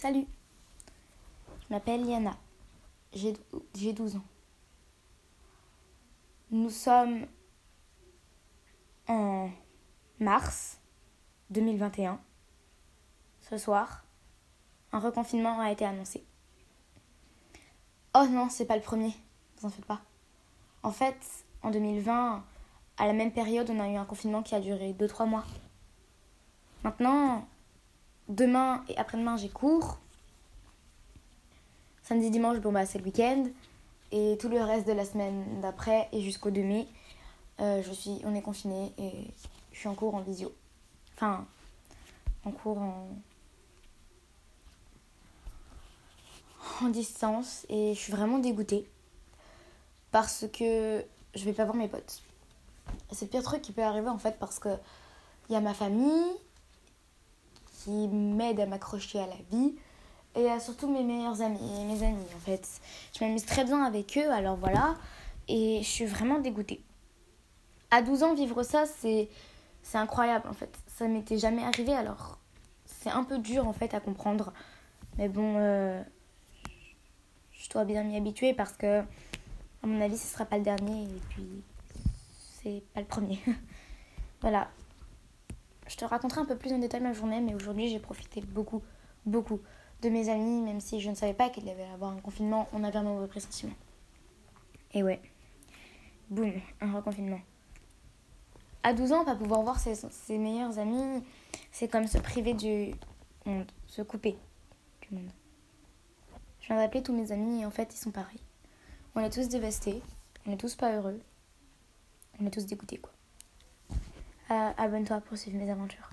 [0.00, 0.26] Salut,
[1.60, 2.34] je m'appelle Liana,
[3.12, 3.34] j'ai
[3.92, 4.24] 12 ans.
[6.50, 7.26] Nous sommes
[9.08, 9.50] en
[10.18, 10.78] mars
[11.50, 12.18] 2021.
[13.42, 14.06] Ce soir,
[14.92, 16.24] un reconfinement a été annoncé.
[18.14, 19.12] Oh non, c'est pas le premier,
[19.58, 20.00] vous en faites pas.
[20.82, 22.42] En fait, en 2020,
[22.96, 25.44] à la même période, on a eu un confinement qui a duré 2-3 mois.
[26.84, 27.46] Maintenant,
[28.30, 29.98] demain et après-demain, j'ai cours.
[32.02, 33.46] Samedi, dimanche, bon bah c'est le week-end.
[34.12, 36.88] Et tout le reste de la semaine d'après et jusqu'au 2 mai,
[37.60, 39.12] euh, je suis, on est confiné et
[39.72, 40.52] je suis en cours en visio.
[41.14, 41.46] Enfin,
[42.44, 43.08] en cours en,
[46.82, 48.90] en distance et je suis vraiment dégoûtée
[50.10, 51.04] parce que
[51.34, 52.22] je vais pas voir mes potes.
[53.12, 54.70] C'est le pire truc qui peut arriver en fait parce que
[55.48, 56.32] il y a ma famille,
[57.84, 59.74] qui m'aident à m'accrocher à la vie.
[60.36, 62.66] Et à surtout mes meilleurs amis et mes amis en fait.
[63.18, 64.94] Je m'amuse très bien avec eux, alors voilà.
[65.48, 66.80] Et je suis vraiment dégoûtée.
[67.90, 69.28] À 12 ans, vivre ça, c'est,
[69.82, 70.72] c'est incroyable en fait.
[70.86, 72.38] Ça m'était jamais arrivé, alors
[72.84, 74.52] c'est un peu dur en fait à comprendre.
[75.18, 76.00] Mais bon, euh,
[77.52, 81.02] je dois bien m'y habituer parce que, à mon avis, ce sera pas le dernier
[81.02, 81.62] et puis
[82.62, 83.40] c'est pas le premier.
[84.40, 84.68] voilà.
[85.90, 88.80] Je te raconterai un peu plus en détail ma journée, mais aujourd'hui j'ai profité beaucoup,
[89.26, 89.58] beaucoup
[90.02, 92.68] de mes amis, même si je ne savais pas qu'il y avait avoir un confinement,
[92.72, 93.72] on avait un mauvais pressentiment.
[94.94, 95.20] Et ouais,
[96.30, 97.40] boum, un reconfinement.
[98.84, 101.24] À 12 ans, pas pouvoir voir ses, ses meilleurs amis,
[101.72, 102.94] c'est comme se priver du
[103.44, 104.38] monde, se couper
[105.02, 105.30] du monde.
[106.60, 108.40] Je viens d'appeler tous mes amis et en fait ils sont pareils.
[109.16, 110.00] On est tous dévastés,
[110.46, 111.20] on est tous pas heureux,
[112.40, 113.10] on est tous dégoûtés quoi.
[114.50, 116.08] Euh, abonne-toi pour suivre mes aventures.